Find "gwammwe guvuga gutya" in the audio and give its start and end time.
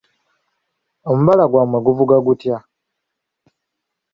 1.51-2.57